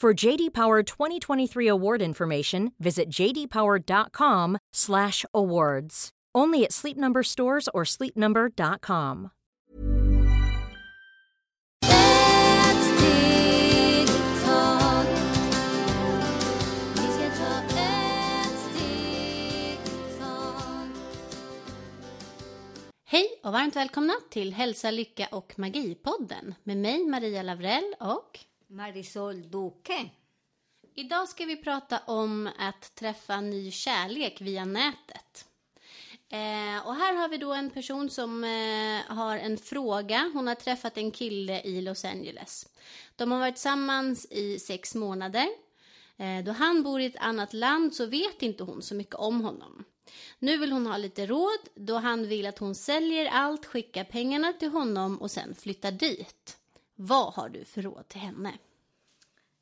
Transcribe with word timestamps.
For 0.00 0.26
JD 0.26 0.52
Power 0.52 0.82
2023 0.84 1.66
award 1.66 2.02
information, 2.02 2.72
visit 2.78 3.08
jdpower.com/awards. 3.08 6.08
Only 6.34 6.64
at 6.64 6.72
Sleep 6.72 6.96
Number 6.96 7.22
stores 7.24 7.68
or 7.74 7.84
sleepnumber.com. 7.84 9.30
Hej 23.10 23.40
och 23.42 23.52
varmt 23.52 23.76
välkomna 23.76 24.12
till 24.30 24.52
Hälsa, 24.52 24.90
Lycka 24.90 25.28
och 25.30 25.52
Magi-podden 25.56 26.54
med 26.62 26.76
mig 26.76 27.06
Maria 27.06 27.42
Lavrell 27.42 27.94
och 28.00 28.38
Marisol 28.70 29.50
Duque. 29.50 30.10
idag 30.94 31.28
ska 31.28 31.44
vi 31.44 31.56
prata 31.56 31.98
om 31.98 32.50
att 32.58 32.94
träffa 32.94 33.40
ny 33.40 33.70
kärlek 33.70 34.40
via 34.40 34.64
nätet. 34.64 35.46
Eh, 36.28 36.86
och 36.86 36.94
här 36.94 37.14
har 37.14 37.28
vi 37.28 37.36
då 37.36 37.52
en 37.52 37.70
person 37.70 38.10
som 38.10 38.44
eh, 38.44 39.16
har 39.16 39.36
en 39.36 39.58
fråga. 39.58 40.30
Hon 40.34 40.46
har 40.46 40.54
träffat 40.54 40.98
en 40.98 41.10
kille 41.10 41.62
i 41.62 41.80
Los 41.80 42.04
Angeles. 42.04 42.68
De 43.16 43.32
har 43.32 43.38
varit 43.38 43.54
tillsammans 43.54 44.26
i 44.30 44.58
sex 44.58 44.94
månader. 44.94 45.48
Eh, 46.16 46.44
då 46.44 46.52
han 46.52 46.82
bor 46.82 47.00
i 47.00 47.06
ett 47.06 47.16
annat 47.16 47.52
land 47.52 47.94
så 47.94 48.06
vet 48.06 48.42
inte 48.42 48.64
hon 48.64 48.82
så 48.82 48.94
mycket 48.94 49.14
om 49.14 49.40
honom. 49.40 49.84
Nu 50.38 50.58
vill 50.58 50.72
hon 50.72 50.86
ha 50.86 50.96
lite 50.96 51.26
råd 51.26 51.60
då 51.74 51.96
han 51.96 52.28
vill 52.28 52.46
att 52.46 52.58
hon 52.58 52.74
säljer 52.74 53.26
allt, 53.26 53.66
skickar 53.66 54.04
pengarna 54.04 54.52
till 54.52 54.70
honom 54.70 55.18
och 55.22 55.30
sen 55.30 55.54
flyttar 55.54 55.92
dit. 55.92 56.57
Vad 57.00 57.34
har 57.34 57.48
du 57.48 57.64
för 57.64 57.82
råd 57.82 58.08
till 58.08 58.20
henne? 58.20 58.58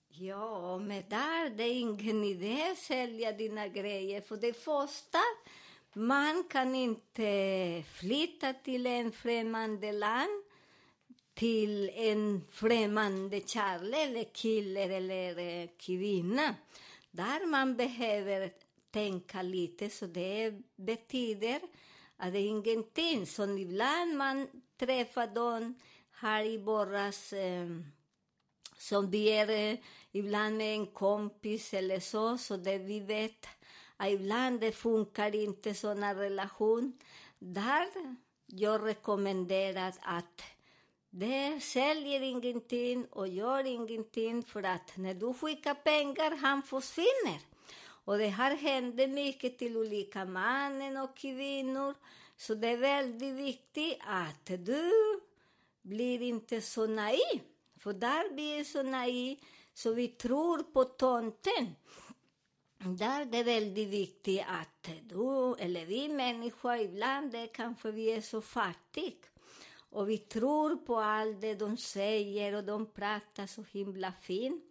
Ja, 0.08 0.78
men 0.78 1.02
där 1.08 1.50
det 1.50 1.62
är 1.62 1.80
ingen 1.80 2.24
idé 2.24 2.70
att 2.70 2.78
sälja 2.78 3.32
dina 3.32 3.68
grejer. 3.68 4.20
För 4.20 4.36
det 4.36 4.52
första, 4.52 5.18
man 5.92 6.44
kan 6.44 6.74
inte 6.74 7.84
flytta 7.92 8.52
till 8.52 8.86
en 8.86 9.12
främmande 9.12 9.92
land 9.92 10.42
till 11.34 11.90
en 11.94 12.42
främmande 12.50 13.40
kärlek 13.46 14.08
eller 14.08 14.24
kille 14.24 14.82
eller 14.82 15.38
eh, 15.38 15.68
kvinna. 15.78 16.54
Där 17.10 17.46
man 17.46 17.76
behöver 17.76 18.52
tänka 18.90 19.42
lite, 19.42 19.90
så 19.90 20.06
det 20.06 20.54
betyder 20.76 21.60
att 22.16 22.32
det 22.32 22.38
är 22.38 22.48
ingenting. 22.48 23.26
Så 23.26 23.58
ibland 23.58 24.16
man 24.16 24.48
träffar 24.76 25.26
dem 25.26 25.74
här 26.16 26.44
i 26.44 26.58
våras 26.58 27.32
eh, 27.32 27.66
som 28.78 29.10
vi 29.10 29.28
är 29.28 29.50
eh, 29.50 29.78
ibland 30.12 30.56
med 30.56 30.74
en 30.74 30.86
kompis 30.86 31.74
eller 31.74 32.00
så, 32.00 32.38
så 32.38 32.56
det 32.56 32.78
vi 32.78 33.00
vet 33.00 33.46
att 33.96 34.08
ibland 34.08 34.60
det 34.60 34.72
funkar 34.72 35.34
inte 35.34 35.74
såna 35.74 36.14
relation. 36.14 36.92
Där 37.38 37.86
jag 38.46 38.86
rekommenderar 38.86 39.94
att 40.00 40.42
det 41.10 41.60
säljer 41.62 42.20
ingenting 42.20 43.06
och 43.10 43.28
gör 43.28 43.64
ingenting 43.64 44.42
för 44.42 44.62
att 44.62 44.96
när 44.96 45.14
du 45.14 45.34
skickar 45.34 45.74
pengar, 45.74 46.36
han 46.36 46.62
försvinner. 46.62 47.40
Och 48.04 48.18
det 48.18 48.28
har 48.28 48.50
hänt 48.50 48.94
mycket 48.94 49.58
till 49.58 49.76
olika 49.76 50.24
mannen 50.24 50.96
och 50.96 51.16
kvinnor. 51.16 51.94
Så 52.36 52.54
det 52.54 52.68
är 52.68 52.76
väldigt 52.76 53.34
viktigt 53.34 53.98
att 54.06 54.46
du 54.46 54.92
blir 55.86 56.22
inte 56.22 56.60
så 56.60 56.86
naiv. 56.86 57.40
För 57.78 57.92
där 57.92 58.34
blir 58.34 58.64
så 58.64 58.82
naiv 58.82 59.38
så 59.74 59.92
vi 59.92 60.08
tror 60.08 60.62
på 60.62 60.84
tomten. 60.84 61.74
Där 62.78 63.24
det 63.24 63.38
är 63.38 63.44
väldigt 63.44 63.88
viktigt 63.88 64.42
att 64.48 64.90
du, 65.02 65.54
eller 65.58 65.86
vi 65.86 66.08
människor, 66.08 66.76
ibland 66.76 67.32
det 67.32 67.46
kanske 67.46 67.90
vi 67.90 68.12
är 68.12 68.20
så 68.20 68.40
fattiga. 68.40 69.12
Och 69.90 70.10
vi 70.10 70.18
tror 70.18 70.76
på 70.76 70.96
allt 70.96 71.40
det 71.40 71.54
de 71.54 71.76
säger 71.76 72.54
och 72.54 72.64
de 72.64 72.86
pratar 72.86 73.46
så 73.46 73.64
himla 73.70 74.12
fint. 74.12 74.64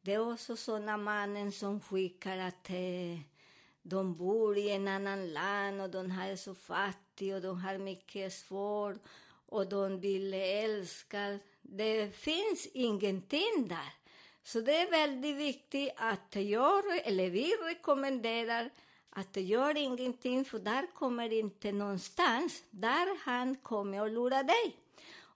Det 0.00 0.14
är 0.14 0.32
också 0.32 0.56
såna 0.56 0.96
mannen 0.96 1.52
som 1.52 1.80
skickar 1.80 2.38
att 2.38 2.70
eh, 2.70 3.20
de 3.82 4.16
bor 4.16 4.58
i 4.58 4.70
en 4.70 4.88
annan 4.88 5.32
land 5.32 5.80
och 5.80 5.90
de 5.90 6.10
är 6.10 6.36
så 6.36 6.54
fattiga 6.54 7.36
och 7.36 7.42
de 7.42 7.60
har 7.60 7.78
mycket 7.78 8.32
svårt 8.32 9.02
och 9.48 9.68
de 9.68 10.00
vill 10.00 10.34
älska. 10.34 11.38
Det 11.62 12.16
finns 12.16 12.66
ingenting 12.72 13.68
där. 13.68 13.92
Så 14.42 14.60
det 14.60 14.76
är 14.76 14.90
väldigt 14.90 15.36
viktigt 15.36 15.92
att 15.96 16.36
jag, 16.36 17.06
eller 17.06 17.30
vi 17.30 17.52
rekommenderar 17.52 18.70
att 19.10 19.32
gör 19.36 19.76
ingenting 19.76 20.44
för 20.44 20.58
där 20.58 20.86
kommer 20.94 21.32
inte 21.32 21.72
någonstans. 21.72 22.62
Där 22.70 23.18
han 23.24 23.56
kommer 23.56 24.00
att 24.00 24.12
lura 24.12 24.42
dig. 24.42 24.76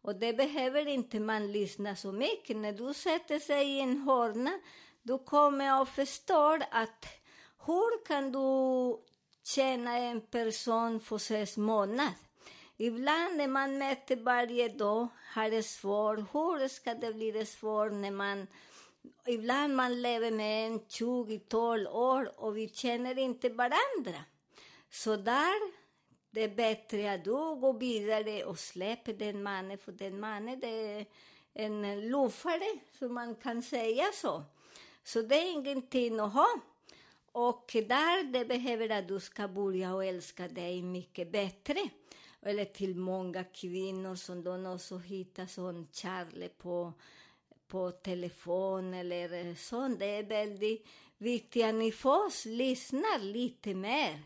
Och 0.02 0.16
det 0.16 0.32
behöver 0.32 0.88
inte 0.88 1.20
man 1.20 1.52
lyssna 1.52 1.96
så 1.96 2.12
mycket. 2.12 2.56
När 2.56 2.72
du 2.72 2.94
sätter 2.94 3.38
sig 3.38 3.68
i 3.68 3.80
en 3.80 3.98
hörna, 3.98 4.60
du 5.02 5.18
kommer 5.18 5.82
att 5.82 5.88
förstå 5.88 6.58
att 6.70 7.06
hur 7.66 8.04
kan 8.06 8.32
du 8.32 8.96
känna 9.44 9.98
en 9.98 10.20
person 10.20 11.00
för 11.00 11.18
sex 11.18 11.56
månader? 11.56 12.12
Ibland 12.82 13.36
när 13.36 13.48
man 13.48 13.78
mäter 13.78 14.16
varje 14.16 14.68
dag 14.68 15.08
har 15.34 15.50
det 15.50 15.62
svårt. 15.62 16.18
Hur 16.18 16.68
ska 16.68 16.94
det 16.94 17.12
bli 17.14 17.46
svårt 17.46 17.92
när 17.92 18.10
man... 18.10 18.46
Ibland 19.26 19.76
man 19.76 20.02
lever 20.02 20.30
med 20.30 20.66
en 20.66 20.80
20-12 20.80 21.86
år 21.86 22.40
och 22.40 22.56
vi 22.56 22.68
känner 22.68 23.18
inte 23.18 23.48
varandra. 23.48 24.24
Så 24.90 25.16
där 25.16 25.72
det 26.30 26.40
är 26.40 26.48
bättre 26.48 27.12
att 27.12 27.24
du 27.24 27.30
går 27.30 27.78
vidare 27.78 28.44
och 28.44 28.58
släpper 28.58 29.12
den 29.12 29.42
mannen, 29.42 29.78
för 29.78 29.92
den 29.92 30.20
mannen 30.20 30.60
det 30.60 30.68
är 30.68 31.06
en 31.52 32.08
luffare, 32.10 32.78
så 32.98 33.08
man 33.08 33.34
kan 33.34 33.62
säga 33.62 34.04
så. 34.14 34.42
Så 35.04 35.22
det 35.22 35.34
är 35.34 35.52
ingenting 35.52 36.20
att 36.20 36.32
ha. 36.32 36.48
Och 37.32 37.70
där 37.74 38.32
det 38.32 38.44
behöver 38.44 38.88
att 38.90 39.08
du 39.08 39.20
ska 39.20 39.48
börja 39.48 39.94
och 39.94 40.04
älska 40.04 40.48
dig 40.48 40.82
mycket 40.82 41.32
bättre. 41.32 41.88
Eller 42.42 42.64
till 42.64 42.96
många 42.96 43.44
kvinnor 43.44 44.14
som 44.14 44.44
de 44.44 44.66
också 44.66 44.98
hittar 44.98 45.46
som 45.46 45.88
kärlek 45.92 46.58
på, 46.58 46.92
på 47.68 47.90
telefon 47.90 48.94
eller 48.94 49.54
sånt. 49.54 49.98
Det 49.98 50.06
är 50.06 50.22
väldigt 50.22 50.86
viktigt 51.18 51.64
att 51.64 51.74
ni 51.74 51.92
först 51.92 52.44
lyssnar 52.44 53.18
lite 53.18 53.74
mer. 53.74 54.18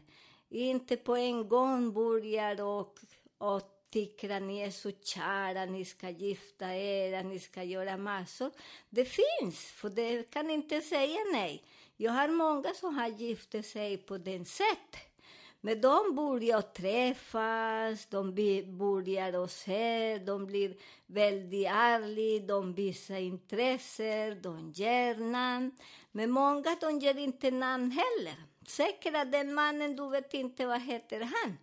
Inte 0.48 0.96
på 0.96 1.16
en 1.16 1.48
gång 1.48 1.92
börjar 1.92 2.60
och, 2.60 2.98
och 3.38 3.76
tycker 3.90 4.30
att 4.30 4.42
ni 4.42 4.58
är 4.58 4.70
så 4.70 4.90
kära, 4.90 5.64
ni 5.64 5.84
ska 5.84 6.10
gifta 6.10 6.74
er, 6.74 7.22
ni 7.24 7.38
ska 7.38 7.62
göra 7.62 7.96
massor. 7.96 8.50
Det 8.90 9.04
finns, 9.04 9.58
för 9.58 9.90
det 9.90 10.30
kan 10.30 10.50
inte 10.50 10.80
säga 10.80 11.18
nej. 11.32 11.62
Jag 11.96 12.12
har 12.12 12.28
många 12.28 12.74
som 12.74 12.94
har 12.94 13.08
gift 13.08 13.64
sig 13.64 13.96
på 13.96 14.18
den 14.18 14.44
sättet. 14.44 15.15
Men 15.60 15.80
de 15.80 16.14
börjar 16.14 16.62
träffas, 16.62 18.06
de 18.06 18.34
börjar 18.78 19.46
se, 19.46 20.18
de 20.18 20.46
blir 20.46 20.76
väldigt 21.06 21.66
ärliga, 21.66 22.46
de 22.46 22.74
visar 22.74 23.16
intresse, 23.16 24.34
de 24.34 24.72
ger 24.72 25.14
namn. 25.14 25.72
Men 26.12 26.30
många 26.30 26.76
de 26.80 26.98
ger 26.98 27.18
inte 27.18 27.50
namn 27.50 27.90
heller. 27.90 28.36
Säkert 28.66 29.16
att 29.16 29.32
den 29.32 29.54
mannen, 29.54 29.96
du 29.96 30.10
vet 30.10 30.34
inte 30.34 30.66
vad 30.66 30.80
heter 30.80 31.20
han. 31.20 31.58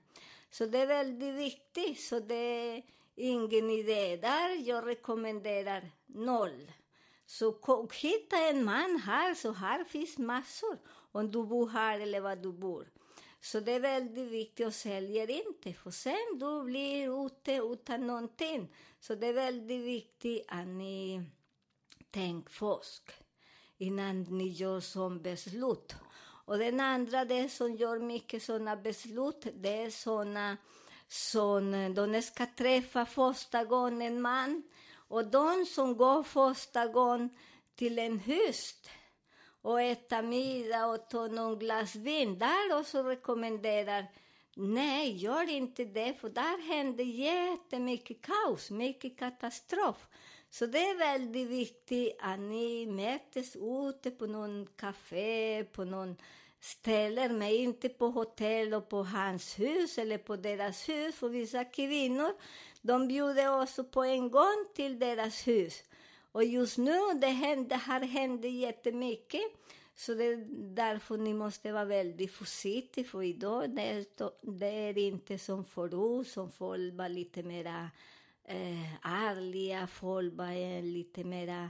Så 0.52 0.66
det 0.66 0.78
är 0.78 0.88
väldigt 0.88 1.36
viktigt, 1.36 2.00
så 2.00 2.20
det 2.20 2.36
är 2.36 2.84
ingen 3.16 3.70
idé 3.70 4.18
där. 4.18 4.68
Jag 4.68 4.88
rekommenderar 4.88 5.92
noll. 6.06 6.72
Så 7.26 7.52
hitta 7.94 8.38
en 8.38 8.64
man 8.64 9.02
här, 9.06 9.34
så 9.34 9.52
här 9.52 9.84
finns 9.84 10.18
massor. 10.18 10.78
Om 11.12 11.32
du 11.32 11.44
bor 11.44 11.70
här 11.70 12.00
eller 12.00 12.22
var 12.22 12.36
du 12.36 12.52
bor. 12.52 12.88
Så 13.44 13.60
det 13.60 13.72
är 13.72 13.80
väldigt 13.80 14.28
viktigt 14.28 14.68
att 14.68 14.76
sälja 14.76 15.28
inte, 15.28 15.74
för 15.74 15.92
sen 15.92 16.40
du 16.40 16.64
blir 16.64 17.26
ute 17.26 17.54
utan 17.54 18.08
någonting. 18.08 18.76
Så 19.00 19.16
det 19.16 19.28
är 19.28 19.34
väldigt 19.34 19.82
viktigt 19.82 20.46
att 20.48 20.68
ni 20.68 21.24
tänker 22.12 22.54
först. 22.54 23.12
innan 23.78 24.24
ni 24.24 24.48
gör 24.48 24.80
som 24.80 25.22
beslut. 25.22 25.96
Och 26.46 26.58
den 26.58 26.80
andra, 26.80 27.26
det 27.26 27.50
som 27.50 27.76
gör 27.76 28.00
mycket 28.00 28.44
sådana 28.44 28.76
beslut, 28.76 29.48
det 29.54 29.84
är 29.84 29.90
sådana 29.90 30.58
som 31.08 31.94
de 31.96 32.22
ska 32.22 32.46
träffa 32.58 33.06
första 33.06 33.64
gången 33.64 34.02
en 34.02 34.22
man. 34.22 34.64
Och 34.94 35.28
de 35.28 35.66
som 35.66 35.98
går 35.98 36.24
första 36.24 36.88
gången 36.88 37.30
till 37.76 38.00
en 38.00 38.20
hyst, 38.20 38.90
och 39.64 39.82
äta 39.82 40.22
middag 40.22 40.86
och 40.86 41.10
ta 41.10 41.28
någon 41.28 41.60
glas 41.60 41.96
vin, 41.96 42.40
där 42.40 42.80
också 42.80 43.04
rekommenderar 43.04 44.06
Nej, 44.56 45.16
gör 45.16 45.50
inte 45.50 45.86
det, 45.86 46.14
för 46.14 46.30
där 46.30 46.68
händer 46.68 47.04
jättemycket 47.04 48.22
kaos, 48.22 48.72
mycket 48.72 49.20
katastrof. 49.20 50.08
Så 50.50 50.66
det 50.66 50.78
är 50.78 50.98
väldigt 50.98 51.48
viktigt 51.48 52.18
att 52.20 52.40
ni 52.40 52.86
möts 52.86 53.56
ute 53.56 54.12
på 54.12 54.26
någon 54.26 54.68
café, 54.76 55.64
på 55.64 55.84
någon 55.84 56.18
ställe, 56.60 57.30
men 57.30 57.50
inte 57.50 57.90
på 57.90 58.08
hotell 58.08 58.74
och 58.74 58.90
på 58.90 59.04
hans 59.04 59.60
hus 59.60 59.98
eller 59.98 60.18
på 60.18 60.36
deras 60.36 60.90
hus. 60.90 61.16
För 61.16 61.30
vissa 61.30 61.66
kvinnor, 61.66 62.32
de 62.82 63.08
bjuder 63.08 63.62
också 63.62 63.84
på 63.84 64.04
en 64.04 64.32
gång 64.32 64.66
till 64.76 65.00
deras 65.00 65.48
hus. 65.48 65.84
Och 66.34 66.44
just 66.44 66.78
nu 66.78 67.00
det 67.22 67.28
händer, 67.28 67.76
har 67.76 68.00
hänt 68.00 68.46
jättemycket. 68.46 69.42
Så 69.96 70.14
det 70.14 70.24
är 70.24 70.46
därför 70.76 71.18
ni 71.18 71.34
måste 71.34 71.72
vara 71.72 71.86
väldigt 71.86 72.32
försiktiga, 72.32 73.06
för 73.06 73.24
idag 73.24 73.70
det 73.76 73.82
är, 73.82 74.06
det 74.42 74.66
är 74.66 74.98
inte 74.98 75.38
som 75.38 75.66
förut, 75.66 76.28
som 76.28 76.52
folk 76.52 76.94
var 76.94 77.10
lite 77.10 77.44
mera 77.44 77.90
eh, 78.46 79.06
ärliga, 79.06 79.88
folk 79.88 80.34
var 80.34 80.52
eh, 80.52 80.84
lite 80.84 81.24
mera, 81.24 81.70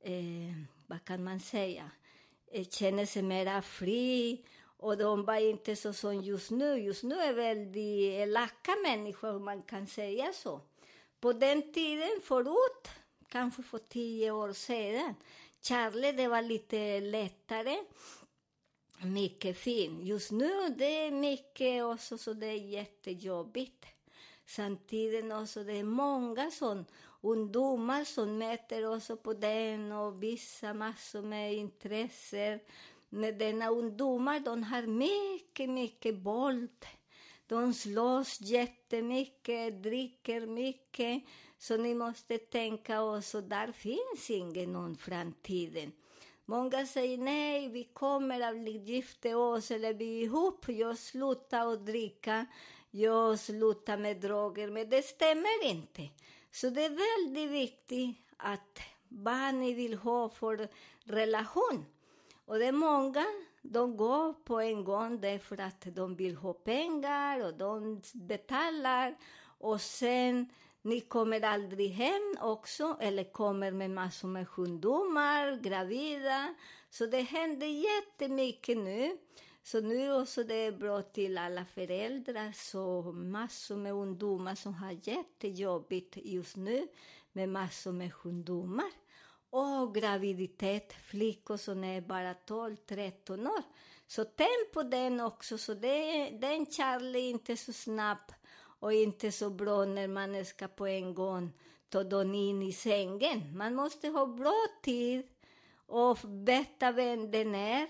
eh, 0.00 0.54
vad 0.86 1.04
kan 1.04 1.24
man 1.24 1.40
säga, 1.40 1.90
eh, 2.52 2.64
känner 2.64 3.06
sig 3.06 3.22
mera 3.22 3.62
fri. 3.62 4.44
Och 4.82 4.96
de 4.98 5.24
var 5.24 5.36
inte 5.36 5.76
så 5.76 5.92
som 5.92 6.22
just 6.22 6.50
nu. 6.50 6.78
Just 6.78 7.02
nu 7.02 7.14
är 7.14 7.32
väldigt 7.32 8.12
eh, 8.14 8.20
elaka 8.22 8.72
människor, 8.82 9.34
om 9.36 9.44
man 9.44 9.62
kan 9.62 9.86
säga 9.86 10.32
så. 10.32 10.60
På 11.20 11.32
den 11.32 11.72
tiden 11.72 12.20
förut, 12.22 12.88
kanske 13.30 13.62
för 13.62 13.78
tio 13.78 14.30
år 14.30 14.52
sedan, 14.52 15.14
Charlie, 15.62 16.12
det 16.12 16.28
var 16.28 16.42
lite 16.42 17.00
lättare. 17.00 17.76
Mycket 19.02 19.58
fin. 19.58 20.06
Just 20.06 20.30
nu 20.30 20.74
det 20.78 21.06
är 21.06 21.10
mycket 21.10 21.84
också, 21.84 22.18
så 22.18 22.32
det 22.32 22.46
är 22.46 22.68
jättejobbigt. 22.68 23.86
Samtidigt 24.46 25.32
också, 25.32 25.64
det 25.64 25.72
är 25.72 25.84
många 25.84 26.50
som, 26.50 26.84
ungdomar 27.20 28.04
som 28.04 28.38
mäter 28.38 28.96
också 28.96 29.16
på 29.16 29.32
den 29.32 29.92
och 29.92 30.22
vissa 30.22 30.74
massor 30.74 31.22
med 31.22 31.54
intressen. 31.54 32.60
Men 33.08 33.38
denna 33.38 33.68
ungdomar, 33.68 34.40
de 34.40 34.62
har 34.62 34.82
mycket, 34.82 35.70
mycket 35.70 36.14
våld. 36.14 36.86
De 37.46 37.74
slåss 37.74 38.40
jättemycket, 38.40 39.82
dricker 39.82 40.46
mycket. 40.46 41.22
Så 41.60 41.76
ni 41.76 41.94
måste 41.94 42.38
tänka 42.38 43.02
också, 43.02 43.40
där 43.40 43.72
finns 43.72 44.30
ingen 44.30 44.72
någon 44.72 44.96
framtiden. 44.96 45.92
Många 46.44 46.86
säger 46.86 47.18
nej, 47.18 47.68
vi 47.68 47.84
kommer 47.84 48.40
att 48.40 48.88
gifta 48.88 49.36
oss 49.36 49.70
eller 49.70 49.94
bli 49.94 50.20
ihop. 50.22 50.68
Jag 50.68 50.98
slutar 50.98 51.72
att 51.72 51.86
dricka, 51.86 52.46
jag 52.90 53.38
slutar 53.38 53.98
med 53.98 54.16
droger. 54.16 54.70
Men 54.70 54.90
det 54.90 55.02
stämmer 55.02 55.64
inte. 55.64 56.08
Så 56.50 56.70
det 56.70 56.84
är 56.84 57.24
väldigt 57.26 57.50
viktigt 57.50 58.16
att 58.36 58.78
vad 59.08 59.54
ni 59.54 59.74
vill 59.74 59.94
ha 59.94 60.28
för 60.28 60.68
relation. 61.04 61.86
Och 62.44 62.58
det 62.58 62.66
är 62.66 62.72
många, 62.72 63.26
de 63.62 63.96
går 63.96 64.32
på 64.32 64.60
en 64.60 64.84
gång 64.84 65.20
därför 65.20 65.60
att 65.60 65.86
de 65.86 66.16
vill 66.16 66.36
ha 66.36 66.52
pengar 66.52 67.46
och 67.46 67.54
de 67.54 68.02
betalar. 68.12 69.16
Och 69.58 69.80
sen 69.80 70.48
ni 70.82 71.00
kommer 71.00 71.40
aldrig 71.40 71.90
hem 71.90 72.36
också, 72.40 72.96
eller 73.00 73.24
kommer 73.24 73.70
med 73.70 73.90
massor 73.90 74.28
med 74.28 74.46
ungdomar, 74.56 75.56
gravida. 75.62 76.54
Så 76.90 77.06
det 77.06 77.20
händer 77.20 77.66
jättemycket 77.66 78.78
nu. 78.78 79.18
Så 79.62 79.80
nu 79.80 80.12
också 80.12 80.44
det 80.44 80.54
är 80.54 80.72
bra 80.72 81.02
till 81.02 81.38
alla 81.38 81.64
föräldrar, 81.64 82.52
så 82.52 83.02
massor 83.12 83.76
med 83.76 83.92
ungdomar 83.92 84.54
som 84.54 84.74
har 84.74 84.98
jättejobbigt 85.02 86.16
just 86.16 86.56
nu 86.56 86.88
med 87.32 87.48
massor 87.48 87.92
med 87.92 88.12
ungdomar. 88.24 88.90
Och 89.50 89.94
graviditet, 89.94 90.92
flickor 90.92 91.56
som 91.56 91.84
är 91.84 92.00
bara 92.00 92.32
12-13 92.32 93.48
år. 93.48 93.62
Så 94.06 94.24
tänk 94.24 94.72
på 94.72 94.82
den 94.82 95.20
också, 95.20 95.58
så 95.58 95.74
det, 95.74 96.30
den 96.30 96.66
Charlie 96.66 97.18
är 97.18 97.30
inte 97.30 97.56
så 97.56 97.72
snabb 97.72 98.32
och 98.80 98.92
inte 98.92 99.32
så 99.32 99.50
bra 99.50 99.84
när 99.84 100.08
man 100.08 100.44
ska 100.44 100.68
på 100.68 100.86
en 100.86 101.14
gång 101.14 101.52
ta 101.88 102.04
dem 102.04 102.34
in 102.34 102.62
i 102.62 102.72
sängen. 102.72 103.56
Man 103.56 103.74
måste 103.74 104.08
ha 104.08 104.26
bra 104.26 104.66
tid 104.82 105.26
och 105.86 106.18
veta 106.24 106.92
vem 106.92 107.30
den 107.30 107.54
är. 107.54 107.88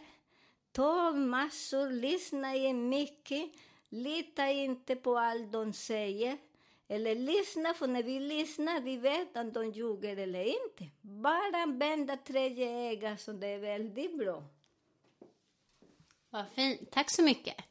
Ta 0.72 1.12
massor, 1.12 1.90
lyssna 1.90 2.54
in 2.54 2.88
mycket. 2.88 3.52
Lita 3.88 4.50
inte 4.50 4.96
på 4.96 5.18
allt 5.18 5.52
de 5.52 5.72
säger. 5.72 6.38
Eller 6.88 7.14
lyssna, 7.14 7.74
för 7.74 7.86
när 7.86 8.02
vi 8.02 8.20
lyssnar 8.20 8.80
vi 8.80 8.96
vet 8.96 9.36
om 9.36 9.52
de 9.52 9.70
ljuger 9.70 10.16
eller 10.16 10.44
inte. 10.44 10.88
Bara 11.00 11.56
använda 11.56 12.16
tredje 12.16 12.90
ögat, 12.90 13.20
så 13.20 13.32
det 13.32 13.46
är 13.46 13.58
väldigt 13.58 14.18
bra. 14.18 14.44
Vad 16.30 16.48
fint. 16.50 16.90
Tack 16.90 17.10
så 17.10 17.22
mycket. 17.22 17.69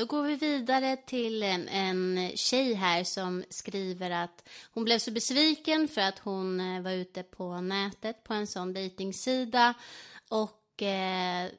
Då 0.00 0.06
går 0.06 0.22
vi 0.22 0.36
vidare 0.36 0.96
till 0.96 1.42
en, 1.42 1.68
en 1.68 2.30
tjej 2.36 2.74
här 2.74 3.04
som 3.04 3.44
skriver 3.50 4.10
att 4.10 4.48
hon 4.72 4.84
blev 4.84 4.98
så 4.98 5.10
besviken 5.10 5.88
för 5.88 6.00
att 6.00 6.18
hon 6.18 6.60
eh, 6.60 6.82
var 6.82 6.90
ute 6.90 7.22
på 7.22 7.60
nätet 7.60 8.24
på 8.24 8.34
en 8.34 8.46
sån 8.46 8.72
dejtingsida 8.72 9.74
och 10.28 10.82
eh, 10.82 11.50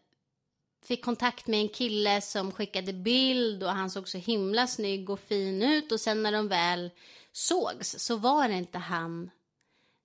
fick 0.84 1.06
kontakt 1.06 1.48
med 1.48 1.60
en 1.60 1.70
kille 1.70 2.22
som 2.22 2.52
skickade 2.52 2.94
bild 2.94 3.64
och 3.64 3.70
han 3.70 3.90
såg 3.90 4.08
så 4.08 4.18
himla 4.18 4.68
snygg 4.68 5.10
och 5.10 5.20
fin 5.20 5.64
ut 5.64 5.92
och 5.92 6.00
sen 6.00 6.24
när 6.24 6.32
de 6.32 6.48
väl 6.48 6.92
sågs 7.32 8.00
så 8.00 8.16
var 8.16 8.48
det 8.48 8.56
inte 8.56 8.78
han 8.78 9.32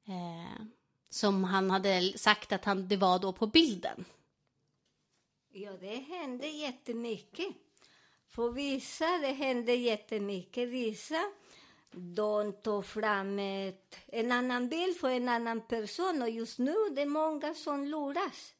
eh, 0.06 0.66
som 1.10 1.44
han 1.44 1.70
hade 1.70 2.18
sagt 2.18 2.52
att 2.52 2.64
han, 2.64 2.88
det 2.88 2.96
var 2.96 3.18
då 3.18 3.32
på 3.32 3.46
bilden. 3.46 4.04
Ja, 5.52 5.72
det 5.80 5.96
hände 5.96 6.46
jättemycket. 6.46 7.56
För 8.36 8.50
vissa 8.50 9.18
det 9.18 9.32
hände 9.32 9.74
jättemycket. 9.74 10.68
Vissa 10.68 11.20
de 11.92 12.52
tar 12.52 12.82
fram 12.82 13.38
ett, 13.38 13.96
en 14.06 14.32
annan 14.32 14.68
bild 14.68 14.96
för 14.96 15.10
en 15.10 15.28
annan 15.28 15.60
person 15.60 16.22
och 16.22 16.30
just 16.30 16.58
nu 16.58 16.74
det 16.90 17.02
är 17.02 17.06
många 17.06 17.54
som 17.54 17.84
luras. 17.84 18.54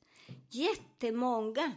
Jättemånga. 0.51 1.73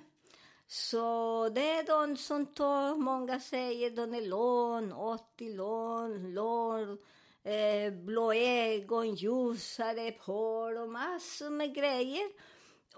Så 0.68 1.50
det 1.50 1.70
är 1.70 1.84
de 1.84 2.18
som 2.18 2.46
tar, 2.46 2.96
många 2.96 3.40
säger 3.40 3.90
de 3.90 4.14
är 4.14 4.28
lån, 4.28 4.94
80 4.94 5.54
lån, 5.54 6.34
lån, 6.34 6.98
eh, 7.44 7.94
blå 7.94 8.34
ögon, 8.34 9.16
ljusare 9.16 10.14
hår 10.20 10.82
och 10.82 10.90
massor 10.90 11.50
med 11.50 11.76
grejer. 11.76 12.30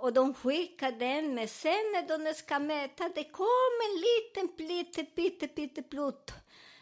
Och 0.02 0.14
de 0.14 0.34
skickar 0.34 0.92
den, 0.92 1.36
men 1.36 1.48
sen 1.48 1.92
när 1.94 2.08
de 2.08 2.34
ska 2.34 2.60
mäta, 2.60 3.10
det 3.16 3.24
kommer 3.24 3.86
en 3.90 4.02
liten 4.02 4.58
plitte, 4.58 5.04
pitte, 5.04 5.48
pitte 5.48 5.82
plutt 5.84 6.32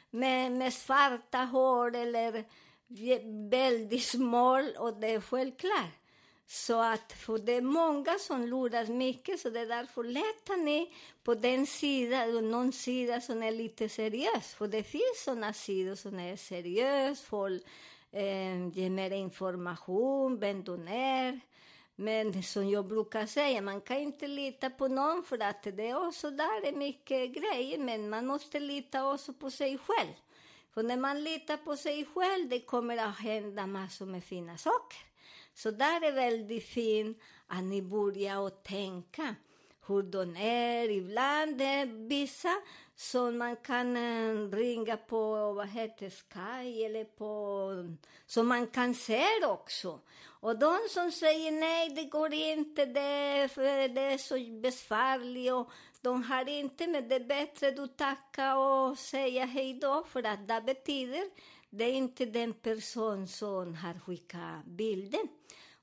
med, 0.09 0.51
med 0.51 0.73
svarta 0.73 1.37
hår 1.37 1.95
eller 1.95 2.45
väldigt 3.49 4.03
smal 4.03 4.75
och 4.77 4.93
det 4.93 5.07
är 5.07 5.21
självklart. 5.21 5.99
Så 6.47 6.81
att, 6.81 7.13
för 7.13 7.37
det 7.37 7.53
är 7.53 7.61
många 7.61 8.19
som 8.19 8.47
luras 8.47 8.89
mycket, 8.89 9.39
så 9.39 9.49
det 9.49 9.59
är 9.59 9.65
därför 9.65 10.03
letar 10.03 10.57
ni 10.57 10.93
på 11.23 11.35
den 11.35 11.65
sida, 11.65 12.25
någon 12.25 12.71
sida 12.71 13.21
som 13.21 13.43
är 13.43 13.51
lite 13.51 13.89
seriös. 13.89 14.53
För 14.53 14.67
det 14.67 14.83
finns 14.83 15.23
sådana 15.23 15.53
sidor 15.53 15.95
som 15.95 16.19
är 16.19 16.35
seriösa, 16.35 17.23
folk 17.25 17.63
eh, 18.11 18.67
ger 18.67 18.89
mer 18.89 19.11
information, 19.11 20.39
vem 20.39 20.63
du 20.63 20.73
är. 20.89 21.39
Men 22.01 22.43
som 22.43 22.69
jag 22.69 22.85
brukar 22.87 23.25
säga, 23.25 23.61
man 23.61 23.81
kan 23.81 23.97
inte 23.97 24.27
lita 24.27 24.69
på 24.69 24.87
någon 24.87 25.23
för 25.23 25.43
att 25.43 25.63
det 25.63 25.89
är 25.89 26.07
också 26.07 26.31
där 26.31 26.67
är 26.67 26.71
mycket 26.71 27.33
grejer, 27.33 27.77
men 27.77 28.09
man 28.09 28.25
måste 28.25 28.59
lita 28.59 29.13
också 29.13 29.33
på 29.33 29.51
sig 29.51 29.77
själv. 29.77 30.13
För 30.73 30.83
när 30.83 30.97
man 30.97 31.23
litar 31.23 31.57
på 31.57 31.77
sig 31.77 32.05
själv, 32.05 32.49
det 32.49 32.59
kommer 32.59 32.97
att 32.97 33.19
hända 33.19 33.67
massor 33.67 34.05
med 34.05 34.23
fina 34.23 34.57
saker. 34.57 34.99
Så 35.53 35.71
där 35.71 36.03
är 36.07 36.11
väldigt 36.11 36.65
fint 36.65 37.17
att 37.47 37.63
ni 37.63 37.81
börjar 37.81 38.47
att 38.47 38.63
tänka. 38.63 39.35
hur 39.87 40.03
de 40.03 40.35
är. 40.37 40.89
Ibland 40.89 41.61
är 41.61 41.85
vissa 41.85 42.55
som 42.99 43.37
man 43.37 43.55
kan 43.55 43.97
eh, 43.97 44.49
ringa 44.51 44.97
på, 44.97 45.53
vad 45.53 45.67
heter 45.67 46.09
Sky 46.09 46.83
eller 46.83 47.03
på, 47.03 47.97
som 48.25 48.47
man 48.47 48.67
kan 48.67 48.93
se 48.93 49.25
också. 49.45 49.99
Och 50.41 50.59
de 50.59 50.77
som 50.89 51.11
säger 51.11 51.51
nej, 51.51 51.89
det 51.89 52.03
går 52.03 52.33
inte, 52.33 52.85
det, 52.85 52.99
är 52.99 53.47
för 53.47 53.87
det 53.87 54.01
är 54.01 54.17
så 54.17 54.61
besvärligt 54.61 55.51
och 55.53 55.71
de 56.01 56.23
har 56.23 56.49
inte, 56.49 56.87
men 56.87 57.09
det 57.09 57.15
är 57.15 57.25
bättre 57.25 57.71
du 57.71 57.87
tacka 57.87 58.57
och 58.57 58.97
säga 58.97 59.45
hej 59.45 59.73
då, 59.73 60.03
för 60.09 60.23
att 60.23 60.47
det 60.47 60.61
betyder 60.65 61.23
det 61.69 61.83
är 61.83 61.93
inte 61.93 62.25
den 62.25 62.53
person 62.53 63.27
som 63.27 63.75
har 63.75 63.99
skickat 63.99 64.65
bilden. 64.65 65.27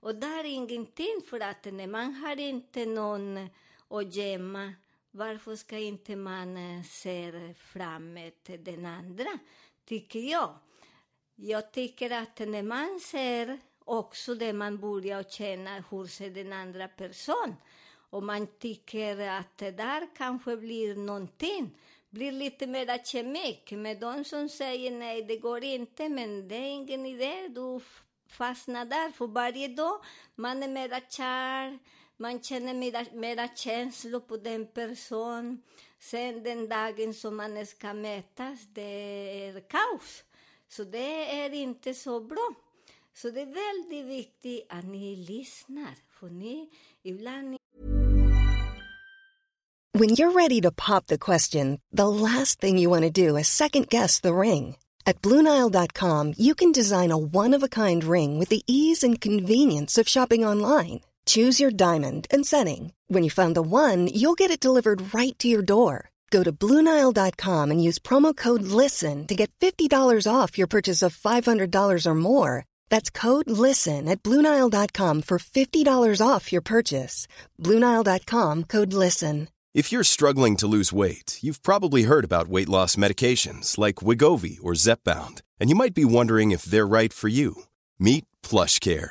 Och 0.01 0.15
där 0.15 0.39
är 0.39 0.45
ingenting, 0.45 1.21
för 1.31 1.41
att 1.41 1.65
när 1.65 1.87
man 1.87 2.15
har 2.15 2.41
inte 2.41 2.87
någon 2.87 3.49
att 3.89 4.15
gömma, 4.15 4.73
varför 5.17 5.57
ska 5.57 5.79
inte 5.79 6.17
man 6.17 6.57
eh, 6.57 6.83
se 6.83 7.55
framåt 7.55 8.51
den 8.59 8.87
andra, 8.87 9.39
tycker 9.85 10.21
jag. 10.21 10.55
Jag 11.35 11.73
tycker 11.73 12.11
att 12.11 12.39
när 12.39 12.63
man 12.63 13.01
ser 13.01 13.59
också 13.85 14.35
det 14.35 14.53
man 14.53 14.79
börjar 14.79 15.23
känna, 15.23 15.85
hur 15.91 16.07
ser 16.07 16.31
den 16.31 16.53
andra 16.53 16.89
person? 16.89 17.55
Och 18.11 18.23
man 18.23 18.47
tycker 18.47 19.29
att 19.29 19.59
det 19.59 19.71
där 19.71 20.09
kanske 20.17 20.57
blir 20.57 20.97
någonting, 20.97 21.79
blir 22.11 22.33
lite 22.33 22.67
mera 22.67 22.99
kemik. 22.99 23.73
Med 23.73 24.01
de 24.01 24.25
som 24.25 24.49
säger 24.49 24.91
nej, 24.91 25.23
det 25.23 25.37
går 25.37 25.65
inte, 25.65 26.09
men 26.09 26.49
det 26.49 26.57
är 26.57 26.71
ingen 26.71 27.07
idé, 27.07 27.49
du 27.49 27.81
fastnar 28.29 28.85
där. 28.85 29.11
För 29.11 29.27
varje 29.27 29.69
dag 29.69 30.01
man 30.35 30.63
är 30.63 30.69
mera 30.69 31.01
kär, 31.01 31.79
man 32.19 32.43
känner 32.43 32.75
mera, 32.75 33.05
mera 33.13 33.49
känslor 33.49 34.21
på 34.21 34.37
den 34.37 34.67
person. 34.67 35.63
Sen 35.99 36.43
den 36.43 36.69
dagen 36.69 37.15
som 37.15 37.37
man 37.37 37.67
ska 37.67 37.95
mötas, 37.95 38.59
det 38.73 38.83
är 39.47 39.61
kaos. 39.61 40.25
Så 40.69 40.85
det 40.85 41.41
är 41.41 41.55
inte 41.55 41.95
så 41.95 42.21
bra. 42.21 42.55
Så 43.15 43.31
det 43.31 43.41
är 43.41 43.47
väldigt 43.47 44.07
viktigt 44.07 44.67
att 44.69 44.85
ni 44.85 45.17
lyssnar, 45.17 45.95
för 46.21 46.29
ni 46.29 46.71
ibland 47.03 47.57
When 49.99 50.11
you're 50.11 50.33
ready 50.33 50.61
to 50.61 50.71
pop 50.71 51.07
the 51.07 51.17
question, 51.17 51.81
the 51.91 52.09
last 52.09 52.61
thing 52.61 52.79
you 52.79 52.91
want 52.91 53.05
to 53.05 53.11
do 53.11 53.39
is 53.39 53.49
second 53.49 53.89
guess 53.89 54.21
the 54.21 54.35
ring. 54.35 54.77
At 55.07 55.23
Bluenile.com, 55.23 56.35
you 56.37 56.55
can 56.55 56.73
design 56.73 57.11
a 57.11 57.17
one 57.17 57.55
of 57.55 57.63
a 57.63 57.69
kind 57.69 58.05
ring 58.05 58.39
with 58.39 58.51
the 58.51 58.63
ease 58.67 59.03
and 59.03 59.19
convenience 59.21 59.97
of 59.97 60.09
shopping 60.09 60.45
online. 60.45 61.01
Choose 61.27 61.61
your 61.61 61.71
diamond 61.71 62.27
and 62.31 62.45
setting. 62.45 62.93
When 63.09 63.23
you 63.25 63.31
find 63.31 63.55
the 63.55 63.63
one, 63.63 64.09
you'll 64.09 64.35
get 64.35 64.51
it 64.51 64.61
delivered 64.61 65.15
right 65.15 65.39
to 65.39 65.49
your 65.49 65.63
door. 65.63 66.11
Go 66.31 66.43
to 66.43 66.53
Bluenile.com 66.53 67.71
and 67.71 67.83
use 67.83 67.99
promo 67.99 68.37
code 68.37 68.63
LISTEN 68.63 69.27
to 69.29 69.35
get 69.35 69.51
$50 69.61 69.89
off 70.31 70.59
your 70.59 70.67
purchase 70.67 71.03
of 71.03 71.17
$500 71.17 72.07
or 72.07 72.15
more. 72.15 72.65
That's 72.91 73.11
code 73.11 73.49
LISTEN 73.49 74.09
at 74.09 74.23
Bluenile.com 74.23 75.23
for 75.23 75.39
$50 75.39 76.27
off 76.27 76.53
your 76.53 76.63
purchase. 76.63 77.29
Bluenile.com 77.63 78.65
code 78.65 78.93
LISTEN. 78.93 79.49
If 79.75 79.93
you're 79.93 80.05
struggling 80.05 80.57
to 80.57 80.67
lose 80.67 80.91
weight, 80.91 81.39
you've 81.43 81.63
probably 81.63 82.05
heard 82.05 82.25
about 82.25 82.49
weight 82.49 82.69
loss 82.69 82.97
medications 82.97 83.77
like 83.77 83.97
Wigovi 83.97 84.59
or 84.63 84.73
Zepbound, 84.73 85.43
and 85.61 85.69
you 85.69 85.77
might 85.77 85.93
be 85.93 86.05
wondering 86.07 86.51
if 86.51 86.65
they're 86.65 86.87
right 86.87 87.13
for 87.13 87.29
you. 87.29 87.65
Meet 87.99 88.25
PlushCare, 88.43 89.11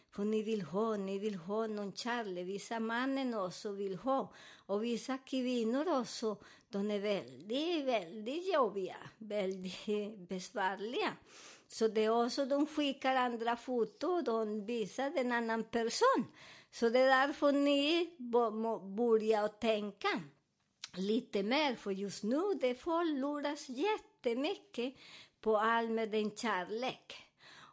För 0.11 0.23
ni 0.25 0.43
vill 0.43 0.61
ha, 0.61 0.97
ni 0.97 1.19
vill 1.19 1.35
ha 1.35 1.67
någon 1.67 1.93
kärlek. 1.93 2.47
Vissa 2.47 2.79
mannen 2.79 3.33
också 3.33 3.71
vill 3.71 3.95
ha. 3.95 4.33
Och 4.65 4.83
vissa 4.83 5.17
kvinnor 5.17 5.99
också, 5.99 6.37
de 6.69 6.91
är 6.91 6.99
väldigt, 6.99 7.85
väldigt 7.85 8.53
jobbiga, 8.53 8.97
väldigt 9.17 9.85
besvärliga. 10.29 11.13
Så 11.67 11.87
det 11.87 12.05
är 12.05 12.25
också, 12.25 12.45
de 12.45 12.67
skickar 12.67 13.15
andra 13.15 13.55
foton, 13.55 14.23
de 14.23 14.65
visar 14.65 15.11
en 15.15 15.31
annan 15.31 15.63
person. 15.63 16.25
Så 16.71 16.89
det 16.89 16.99
är 16.99 17.27
därför 17.27 17.51
ni 17.51 18.09
börjar 18.95 19.47
tänka 19.47 20.21
lite 20.93 21.43
mer, 21.43 21.75
för 21.75 21.91
just 21.91 22.23
nu 22.23 22.41
det 22.61 22.75
får 22.75 23.19
luras 23.19 23.69
jättemycket 23.69 24.93
på 25.41 25.57
allt 25.57 25.91
med 25.91 26.11
den 26.11 26.31
kärlek. 26.35 27.30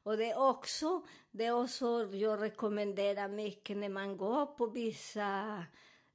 Och 0.09 0.17
det 0.17 0.31
är 0.31 0.49
också, 0.49 1.03
det 1.31 1.45
är 1.45 1.62
också, 1.62 2.09
jag 2.12 2.43
rekommenderar 2.43 3.29
mycket 3.29 3.77
när 3.77 3.88
man 3.88 4.17
går 4.17 4.47
på 4.47 4.67
vissa 4.67 5.65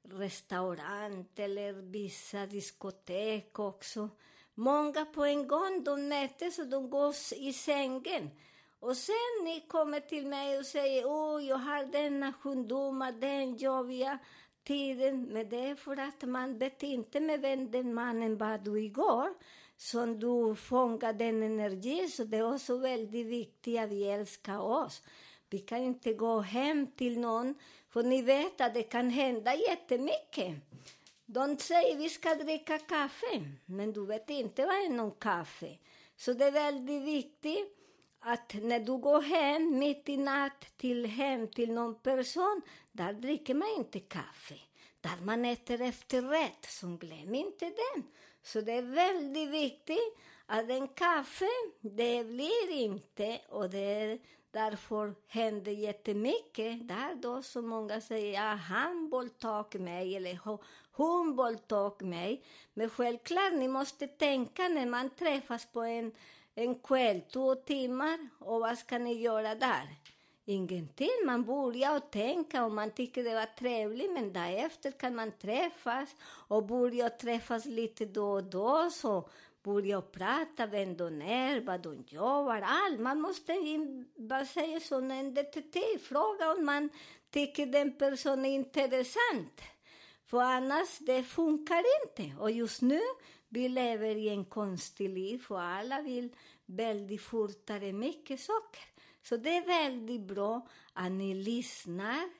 restaurang 0.08 1.26
eller 1.36 1.72
vissa 1.72 2.46
diskotek 2.46 3.58
också. 3.58 4.08
Många 4.54 5.04
på 5.04 5.24
en 5.24 5.48
gång, 5.48 5.84
de 5.84 6.08
möts 6.08 6.58
och 6.58 6.66
de 6.66 6.90
går 6.90 7.14
i 7.36 7.52
sängen. 7.52 8.30
Och 8.80 8.96
sen 8.96 9.44
ni 9.44 9.64
kommer 9.68 10.00
till 10.00 10.26
mig 10.26 10.58
och 10.58 10.66
säger, 10.66 11.06
åh, 11.06 11.44
jag 11.44 11.56
har 11.56 11.84
denna 11.84 12.32
sjukdom, 12.32 13.12
den 13.20 13.56
jobbiga 13.56 14.18
tiden. 14.64 15.22
Men 15.22 15.48
det 15.48 15.68
är 15.68 15.74
för 15.74 15.96
att 15.96 16.22
man 16.22 16.58
vet 16.58 16.82
inte 16.82 17.20
med 17.20 17.40
vem 17.40 17.70
den 17.70 17.94
mannen 17.94 18.36
var 18.36 18.58
du 18.58 18.80
igår 18.80 19.34
som 19.84 20.18
du 20.18 20.54
fångar 20.54 21.12
den 21.12 21.42
energin, 21.42 22.10
Så 22.10 22.24
det 22.24 22.36
är 22.36 22.54
också 22.54 22.76
väldigt 22.76 23.26
viktigt 23.26 23.80
att 23.80 23.90
vi 23.90 24.04
älskar 24.08 24.58
oss. 24.58 25.02
Vi 25.50 25.58
kan 25.58 25.78
inte 25.78 26.12
gå 26.12 26.40
hem 26.40 26.86
till 26.86 27.20
någon, 27.20 27.54
för 27.90 28.02
ni 28.02 28.22
vet 28.22 28.60
att 28.60 28.74
det 28.74 28.82
kan 28.82 29.10
hända 29.10 29.54
jättemycket. 29.54 30.54
De 31.26 31.58
säger 31.58 31.96
vi 31.96 32.08
ska 32.08 32.34
dricka 32.34 32.78
kaffe, 32.78 33.44
men 33.64 33.92
du 33.92 34.06
vet 34.06 34.30
inte 34.30 34.66
vad 34.66 34.74
är 34.74 34.90
någon 34.90 35.10
kaffe. 35.10 35.78
Så 36.16 36.32
det 36.32 36.44
är 36.44 36.50
väldigt 36.50 37.02
viktigt 37.02 37.78
att 38.20 38.54
när 38.54 38.80
du 38.80 38.98
går 38.98 39.22
hem 39.22 39.78
mitt 39.78 40.08
i 40.08 40.16
natt 40.16 40.66
till 40.76 41.06
hem 41.06 41.48
till 41.48 41.72
någon 41.72 41.94
person, 41.94 42.62
där 42.92 43.12
dricker 43.12 43.54
man 43.54 43.68
inte 43.78 44.00
kaffe. 44.00 44.54
Där 45.00 45.24
man 45.24 45.44
äter 45.44 45.80
efterrätt, 45.80 46.66
så 46.68 46.86
glöm 46.86 47.34
inte 47.34 47.64
den. 47.64 48.04
Så 48.44 48.60
det 48.60 48.72
är 48.72 48.82
väldigt 48.82 49.48
viktigt 49.48 50.16
att 50.46 50.70
en 50.70 50.88
kaffe, 50.88 51.48
det 51.80 52.24
blir 52.24 52.70
inte, 52.70 53.40
och 53.48 53.70
det 53.70 53.78
är 53.78 54.18
därför 54.50 55.14
händer 55.26 55.72
jättemycket. 55.72 56.88
Där 56.88 57.14
då 57.14 57.42
så 57.42 57.62
många 57.62 58.00
säger, 58.00 58.34
ja, 58.34 58.54
han 58.54 59.08
våldtog 59.08 59.80
mig, 59.80 60.16
eller 60.16 60.38
hon 60.92 61.36
våldtog 61.36 62.02
mig. 62.02 62.44
Men 62.74 62.90
självklart, 62.90 63.52
ni 63.52 63.68
måste 63.68 64.06
tänka 64.06 64.68
när 64.68 64.86
man 64.86 65.10
träffas 65.10 65.66
på 65.66 65.80
en, 65.82 66.12
en 66.54 66.74
kväll, 66.74 67.20
två 67.20 67.54
timmar, 67.54 68.28
och 68.38 68.60
vad 68.60 68.78
ska 68.78 68.98
ni 68.98 69.12
göra 69.12 69.54
där? 69.54 69.88
Ingenting. 70.46 71.10
Man 71.26 71.44
börjar 71.44 71.96
och 71.96 72.10
tänka 72.10 72.64
och 72.64 72.72
man 72.72 72.90
tycker 72.90 73.24
det 73.24 73.34
var 73.34 73.46
trevligt 73.58 74.12
men 74.12 74.32
därefter 74.32 74.90
kan 74.90 75.14
man 75.14 75.32
träffas 75.32 76.08
och 76.48 76.66
börja 76.66 77.10
träffas 77.10 77.64
lite 77.64 78.04
då 78.04 78.30
och 78.32 78.44
då 78.44 78.90
så 78.90 79.28
börja 79.62 80.00
prata 80.02 80.66
vem 80.66 80.96
de 80.96 81.22
är, 81.22 81.60
vad 81.60 81.80
de 81.80 82.04
jobbar, 82.08 82.60
allt. 82.66 83.00
Man 83.00 83.20
måste, 83.20 83.52
in- 83.52 84.08
vad 84.14 84.46
säger 84.46 84.80
som 84.80 85.10
en 85.10 85.34
detektiv, 85.34 85.98
fråga 85.98 86.52
om 86.52 86.64
man 86.64 86.88
tycker 87.30 87.66
den 87.66 87.92
personen 87.92 88.44
är 88.44 88.54
intressant. 88.54 89.60
För 90.26 90.40
annars, 90.40 90.98
det 90.98 91.22
funkar 91.22 91.82
inte. 92.04 92.42
Och 92.42 92.50
just 92.50 92.82
nu, 92.82 93.00
vi 93.48 93.68
lever 93.68 94.16
i 94.16 94.28
en 94.28 94.44
konstig 94.44 95.08
liv 95.10 95.44
och 95.48 95.60
alla 95.62 96.02
vill 96.02 96.28
väldigt 96.66 97.22
fortare 97.22 97.92
mycket 97.92 98.40
saker. 98.40 98.93
Så 99.24 99.36
det 99.36 99.56
är 99.56 99.66
väldigt 99.66 100.20
bra 100.20 100.68
att 100.92 101.12
ni 101.12 101.34
lyssnar 101.34 102.30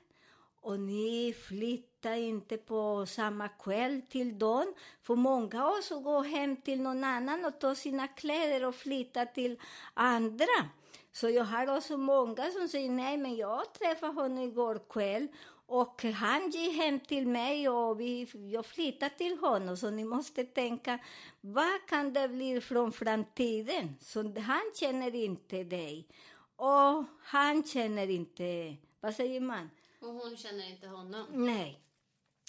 och 0.61 0.79
ni 0.79 1.35
flyttar 1.47 2.13
inte 2.15 2.57
på 2.57 3.05
samma 3.05 3.47
kväll 3.47 4.01
till 4.09 4.39
dagen. 4.39 4.73
För 5.01 5.15
många 5.15 5.65
av 5.65 5.73
oss 5.73 5.89
går 5.89 6.23
hem 6.23 6.55
till 6.55 6.81
någon 6.81 7.03
annan 7.03 7.45
och 7.45 7.59
tar 7.59 7.75
sina 7.75 8.07
kläder 8.07 8.65
och 8.65 8.75
flyttar 8.75 9.25
till 9.25 9.59
andra. 9.93 10.69
Så 11.11 11.29
jag 11.29 11.43
har 11.43 11.77
också 11.77 11.97
många 11.97 12.51
som 12.51 12.67
säger 12.67 12.89
nej, 12.89 13.17
men 13.17 13.35
jag 13.35 13.73
träffade 13.73 14.13
honom 14.13 14.37
igår 14.37 14.81
kväll 14.89 15.27
Och 15.67 16.03
han 16.03 16.49
gick 16.49 16.77
hem 16.77 16.99
till 16.99 17.27
mig 17.27 17.69
och 17.69 17.99
vi, 17.99 18.27
jag 18.51 18.65
flyttade 18.65 19.15
till 19.15 19.37
honom. 19.37 19.77
Så 19.77 19.89
ni 19.89 20.03
måste 20.03 20.43
tänka, 20.43 20.99
vad 21.41 21.85
kan 21.87 22.13
det 22.13 22.27
bli 22.27 22.61
från 22.61 22.91
framtiden? 22.91 23.95
Så 24.01 24.39
han 24.39 24.71
känner 24.75 25.15
inte 25.15 25.63
dig. 25.63 26.07
Och 26.55 27.03
han 27.23 27.63
känner 27.63 28.09
inte, 28.09 28.75
vad 28.99 29.15
säger 29.15 29.41
man? 29.41 29.69
Och 29.99 30.13
hon 30.13 30.37
känner 30.37 30.69
inte 30.69 30.87
honom. 30.87 31.25
Nej. 31.31 31.81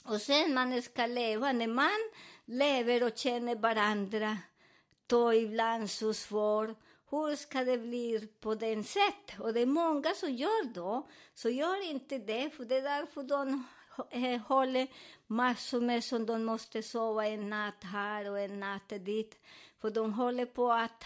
Och 0.04 0.20
sen 0.20 0.54
man 0.54 0.82
ska 0.82 1.06
leva, 1.06 1.52
när 1.52 1.66
man 1.66 2.10
lever 2.44 3.02
och 3.02 3.16
känner 3.18 3.56
varandra, 3.56 4.38
då 5.06 5.34
ibland 5.34 5.90
så 5.90 6.14
svårt, 6.14 6.78
hur 7.10 7.36
ska 7.36 7.64
det 7.64 7.78
bli 7.78 8.28
på 8.40 8.54
den 8.54 8.84
sätt? 8.84 9.40
Och 9.40 9.52
det 9.52 9.60
är 9.60 9.66
många 9.66 10.14
som 10.14 10.34
gör 10.34 10.74
då, 10.74 11.08
så 11.34 11.48
gör 11.48 11.90
inte 11.90 12.18
det, 12.18 12.50
för 12.50 12.64
det 12.64 12.76
är 12.76 12.82
därför 12.82 13.22
de 13.22 13.64
eh, 14.10 14.40
håller 14.40 14.88
massor 15.26 15.80
med 15.80 16.04
som 16.04 16.26
de 16.26 16.44
måste 16.44 16.82
sova 16.82 17.26
en 17.26 17.50
natt 17.50 17.84
här 17.84 18.30
och 18.30 18.40
en 18.40 18.60
natt 18.60 18.88
dit, 18.88 19.40
för 19.80 19.90
de 19.90 20.12
håller 20.12 20.46
på 20.46 20.72
att 20.72 21.04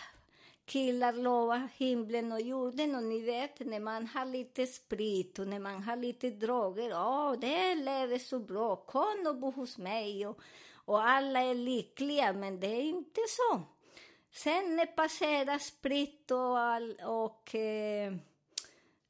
killar 0.70 1.12
lovar 1.12 1.68
himlen 1.76 2.32
och 2.32 2.40
jorden 2.40 2.94
och 2.94 3.02
ni 3.02 3.20
vet 3.20 3.60
när 3.60 3.80
man 3.80 4.06
har 4.06 4.24
lite 4.24 4.66
sprit 4.66 5.38
och 5.38 5.48
när 5.48 5.58
man 5.58 5.82
har 5.82 5.96
lite 5.96 6.30
droger, 6.30 6.92
oh, 6.92 7.32
det 7.40 7.74
lever 7.74 8.18
så 8.18 8.38
bra, 8.38 8.76
kom 8.76 9.26
och 9.26 9.36
bo 9.36 9.50
hos 9.50 9.78
mig 9.78 10.26
och, 10.26 10.40
och 10.74 11.08
alla 11.08 11.40
är 11.40 11.54
lyckliga, 11.54 12.32
men 12.32 12.60
det 12.60 12.66
är 12.66 12.82
inte 12.82 13.20
så. 13.28 13.62
Sen 14.32 14.76
när 14.76 14.86
passerar 14.86 15.58
sprit 15.58 16.30
och, 16.30 16.58
all, 16.58 17.00
och 17.06 17.54
eh, 17.54 18.12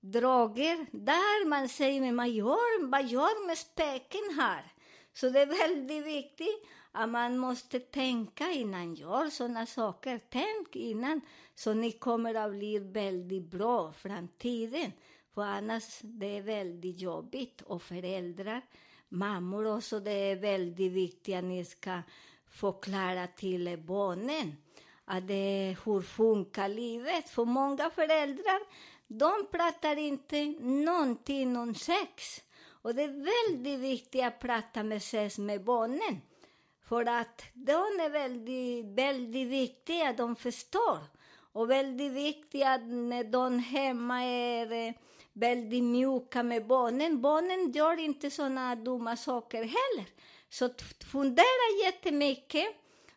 droger, 0.01 0.87
där 0.91 1.47
man 1.47 1.69
säger, 1.69 2.01
men 2.01 2.15
man 2.15 2.33
gör, 2.33 2.87
vad 2.87 3.05
gör 3.05 3.47
med 3.47 3.59
späken 3.59 4.37
här? 4.37 4.73
Så 5.13 5.29
det 5.29 5.41
är 5.41 5.69
väldigt 5.69 6.07
viktigt 6.07 6.67
att 6.93 7.09
man 7.09 7.39
måste 7.39 7.81
tänka 7.81 8.51
innan 8.51 8.95
gör 8.95 9.31
sådana 9.31 9.67
saker. 9.67 10.21
Tänk 10.31 10.77
innan, 10.77 11.21
så 11.55 11.75
ni 11.75 11.93
kommer 11.93 12.35
att 12.35 12.51
bli 12.51 12.79
väldigt 12.79 13.51
bra 13.51 13.91
i 13.91 13.93
framtiden. 13.93 14.93
För 15.35 15.43
annars 15.43 15.99
det 16.03 16.37
är 16.37 16.43
väldigt 16.43 17.01
jobbigt. 17.01 17.61
Och 17.63 17.83
föräldrar, 17.83 18.63
mammor 19.09 19.77
också, 19.77 20.01
det 20.01 20.11
är 20.11 20.37
väldigt 20.37 20.93
viktigt 20.93 21.37
att 21.37 21.45
ni 21.45 21.65
ska 21.65 22.03
förklara 22.47 23.27
till 23.27 23.79
barnen 23.79 24.57
att 25.05 25.29
det, 25.29 25.77
hur 25.85 26.01
funkar 26.01 26.69
livet. 26.69 27.29
För 27.29 27.45
många 27.45 27.91
föräldrar, 27.91 28.61
de 29.07 29.47
pratar 29.51 29.97
inte 29.97 30.45
någonting 30.61 31.57
om 31.57 31.75
sex. 31.75 32.41
Och 32.83 32.95
det 32.95 33.03
är 33.03 33.49
väldigt 33.49 33.81
viktigt 33.81 34.25
att 34.25 34.41
prata 34.41 34.83
med 34.83 35.03
sex 35.03 35.39
med 35.39 35.65
barnen. 35.65 36.21
För 36.91 37.07
att 37.07 37.43
de 37.55 38.01
är 38.01 38.11
väldigt, 38.11 38.87
väldigt 38.87 39.49
viktiga, 39.49 40.13
de 40.13 40.37
förstår. 40.37 40.99
Och 41.53 41.71
väldigt 41.71 42.13
viktigt 42.13 42.65
att 42.65 42.83
när 42.87 43.25
de 43.25 43.59
hemma 43.59 44.23
är 44.23 44.73
eh, 44.73 44.95
väldigt 45.33 45.85
mjuka 45.85 46.43
med 46.43 46.67
barnen. 46.67 47.21
Barnen 47.21 47.73
gör 47.73 47.99
inte 47.99 48.31
såna 48.31 48.77
dumma 48.77 49.17
saker 49.17 49.59
heller. 49.59 50.07
Så 50.49 50.71
fundera 51.13 51.85
jättemycket 51.85 52.67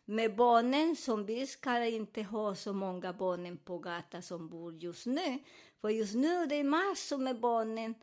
med 0.04 0.36
barnen, 0.36 0.96
som 0.96 1.26
vi 1.26 1.46
ska 1.46 1.84
inte 1.84 2.22
ha 2.22 2.54
så 2.54 2.72
många 2.72 3.12
barnen 3.12 3.56
på 3.56 3.78
gatan 3.78 4.22
som 4.22 4.48
bor 4.48 4.74
just 4.74 5.06
nu. 5.06 5.38
För 5.80 5.88
just 5.88 6.14
nu 6.14 6.46
det 6.46 6.54
är 6.54 6.64
massor 6.64 7.18
med 7.18 7.40
barnen 7.40 7.94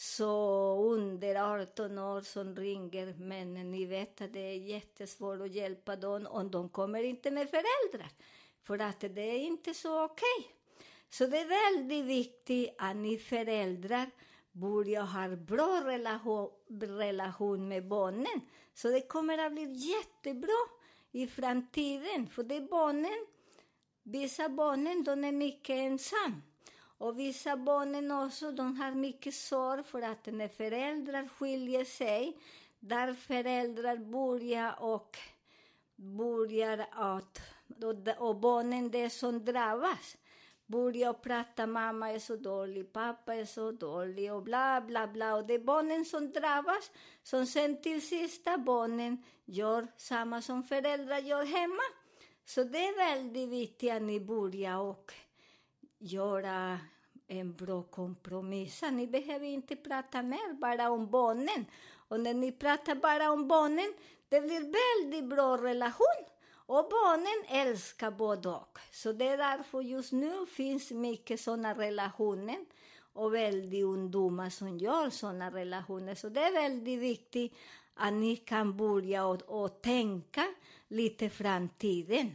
så 0.00 0.30
under 0.94 1.34
18 1.62 1.98
år 1.98 2.20
som 2.20 2.56
ringer, 2.56 3.14
men 3.18 3.54
ni 3.70 3.84
vet 3.84 4.20
att 4.20 4.32
det 4.32 4.40
är 4.40 4.56
jättesvårt 4.56 5.40
att 5.40 5.54
hjälpa 5.54 5.96
dem 5.96 6.26
om 6.26 6.50
de 6.50 6.68
kommer 6.68 7.02
inte 7.02 7.30
med 7.30 7.50
föräldrar. 7.50 8.10
För 8.62 8.78
att 8.78 9.00
det 9.00 9.20
är 9.20 9.38
inte 9.38 9.74
så 9.74 10.04
okej. 10.04 10.54
Så 11.10 11.26
det 11.26 11.38
är 11.38 11.74
väldigt 11.74 12.04
viktigt 12.04 12.74
att 12.78 12.96
ni 12.96 13.18
föräldrar 13.18 14.10
börjar 14.52 15.02
ha 15.02 15.36
bra 15.36 15.82
relation, 15.84 16.50
relation 16.80 17.68
med 17.68 17.88
barnen. 17.88 18.40
Så 18.74 18.88
det 18.88 19.00
kommer 19.00 19.38
att 19.38 19.52
bli 19.52 19.72
jättebra 19.72 20.58
i 21.12 21.26
framtiden. 21.26 22.26
För 22.26 22.42
det 22.42 22.56
är 22.56 22.68
barnen, 22.68 23.26
vissa 24.02 24.48
barnen, 24.48 25.04
de 25.04 25.24
är 25.24 25.32
mycket 25.32 25.76
ensamma. 25.76 26.47
Och 26.98 27.18
vissa 27.18 27.56
barnen 27.56 28.10
också, 28.10 28.52
de 28.52 28.76
har 28.76 28.92
mycket 28.92 29.34
sorg 29.34 29.82
för 29.84 30.02
att 30.02 30.26
när 30.26 30.48
föräldrar 30.48 31.28
skiljer 31.28 31.84
sig, 31.84 32.36
där 32.80 33.14
föräldrar 33.14 33.96
börjar 33.96 34.82
och 34.82 35.18
börjar 35.96 36.86
att, 36.90 37.40
och, 37.82 38.28
och 38.28 38.36
barnen 38.36 38.90
det 38.90 39.10
som 39.10 39.44
drabbas, 39.44 40.16
börjar 40.66 41.12
prata, 41.12 41.66
mamma 41.66 42.10
är 42.10 42.18
så 42.18 42.36
dålig, 42.36 42.92
pappa 42.92 43.34
är 43.34 43.44
så 43.44 43.72
dålig 43.72 44.32
och 44.32 44.42
bla 44.42 44.80
bla 44.80 45.06
bla. 45.06 45.34
Och 45.34 45.46
det 45.46 45.54
är 45.54 45.58
barnen 45.58 46.04
som 46.04 46.32
drabbas, 46.32 46.90
som 47.22 47.46
sen 47.46 47.82
till 47.82 48.06
sista 48.08 48.58
barnen 48.58 49.24
gör 49.44 49.88
samma 49.96 50.42
som 50.42 50.62
föräldrar 50.62 51.18
gör 51.18 51.44
hemma. 51.44 51.82
Så 52.44 52.64
det 52.64 52.78
är 52.78 53.14
väldigt 53.14 53.48
viktigt 53.48 53.92
att 53.92 54.02
ni 54.02 54.20
börjar 54.20 54.78
och 54.78 55.12
göra 55.98 56.78
en 57.26 57.52
bra 57.52 57.82
kompromiss. 57.82 58.82
Ni 58.92 59.06
behöver 59.06 59.46
inte 59.46 59.76
prata 59.76 60.22
mer 60.22 60.54
bara 60.54 60.90
om 60.90 61.10
barnen. 61.10 61.66
Och 62.08 62.20
när 62.20 62.34
ni 62.34 62.52
pratar 62.52 62.94
bara 62.94 63.30
om 63.30 63.48
barnen, 63.48 63.94
det 64.28 64.40
blir 64.40 64.60
väldigt 64.60 65.30
bra 65.30 65.56
relation. 65.56 66.24
Och 66.50 66.88
barnen 66.90 67.68
älskar 67.68 68.10
både 68.10 68.48
och. 68.48 68.78
Så 68.92 69.12
det 69.12 69.28
är 69.28 69.36
därför 69.36 69.80
just 69.80 70.12
nu 70.12 70.46
finns 70.46 70.90
mycket 70.90 71.40
sådana 71.40 71.74
relationer 71.74 72.58
och 73.12 73.34
väldigt 73.34 73.84
ungdomar 73.84 74.50
som 74.50 74.78
gör 74.78 75.10
sådana 75.10 75.50
relationer. 75.50 76.14
Så 76.14 76.28
det 76.28 76.40
är 76.40 76.52
väldigt 76.52 76.98
viktigt 76.98 77.54
att 77.94 78.12
ni 78.12 78.36
kan 78.36 78.76
börja 78.76 79.26
och, 79.26 79.42
och 79.42 79.82
tänka 79.82 80.44
lite 80.88 81.30
framtiden 81.30 82.32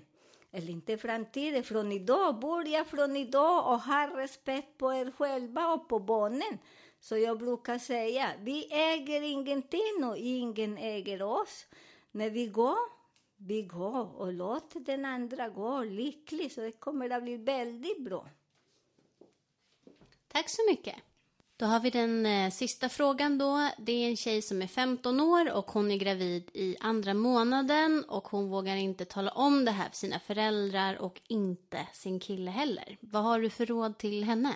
eller 0.54 0.70
inte 0.70 0.98
framtiden, 0.98 1.64
från 1.64 1.92
idag, 1.92 2.40
börja 2.40 2.86
från 2.86 3.16
idag 3.16 3.74
och 3.74 3.82
ha 3.82 4.18
respekt 4.18 4.78
på 4.78 4.94
er 4.94 5.12
själva 5.12 5.74
och 5.74 5.88
på 5.90 6.00
barnen. 6.00 6.58
Så 7.00 7.18
jag 7.18 7.40
brukar 7.40 7.80
säga, 7.80 8.32
vi 8.40 8.74
äger 8.74 9.22
ingenting 9.22 10.04
och 10.04 10.18
ingen 10.18 10.78
äger 10.78 11.22
oss. 11.22 11.66
När 12.12 12.30
vi 12.30 12.48
går, 12.48 12.78
vi 13.38 13.62
går 13.62 14.16
och 14.16 14.34
låt 14.34 14.74
den 14.86 15.06
andra 15.06 15.50
gå 15.50 15.84
lycklig, 15.84 16.52
så 16.52 16.62
det 16.62 16.72
kommer 16.72 17.10
att 17.10 17.24
bli 17.24 17.38
väldigt 17.38 18.02
bra. 18.02 18.30
Tack 20.28 20.50
så 20.50 20.62
mycket. 20.70 20.96
Då 21.64 21.68
har 21.68 21.80
vi 21.80 21.90
den 21.90 22.26
eh, 22.26 22.52
sista 22.52 22.90
frågan 22.90 23.38
då. 23.38 23.70
Det 23.78 23.92
är 23.92 24.10
en 24.10 24.18
tjej 24.18 24.42
som 24.42 24.62
är 24.62 24.68
15 24.68 25.20
år 25.20 25.54
och 25.54 25.72
hon 25.72 25.92
är 25.92 25.98
gravid 25.98 26.50
i 26.54 26.78
andra 26.80 27.14
månaden 27.14 28.04
och 28.04 28.28
hon 28.28 28.50
vågar 28.50 28.76
inte 28.76 29.06
tala 29.06 29.32
om 29.32 29.66
det 29.66 29.72
här 29.72 29.90
för 29.90 29.96
sina 29.96 30.20
föräldrar 30.20 30.96
och 30.96 31.22
inte 31.28 31.88
sin 31.94 32.20
kille 32.20 32.52
heller. 32.52 32.98
Vad 33.00 33.24
har 33.24 33.40
du 33.40 33.50
för 33.50 33.66
råd 33.66 33.98
till 33.98 34.24
henne? 34.24 34.56